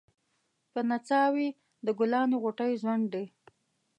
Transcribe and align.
په 0.71 0.79
نڅا 0.89 1.23
وې 1.33 1.47
د 1.85 1.87
ګلانو 1.99 2.35
غوټۍ 2.43 2.71
ځونډي 2.81 3.25